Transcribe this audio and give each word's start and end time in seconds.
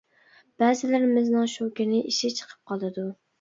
بەزىلىرىمىزنىڭ 0.61 1.51
شۇ 1.57 1.67
كۈنى 1.81 2.01
ئىشى 2.09 2.33
چىقىپ 2.41 2.73
قالىدۇ. 2.73 3.07